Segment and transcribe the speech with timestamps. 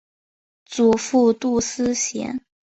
[0.65, 2.41] 祖父杜思贤。